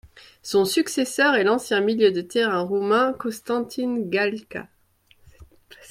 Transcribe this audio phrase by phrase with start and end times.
[0.41, 4.65] Son successeur est l'ancien milieu de terrain roumain Constantin Gâlcă.